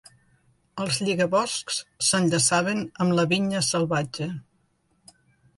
[0.85, 4.31] Els lligaboscs s'enllaçaven amb la vinya salvatge.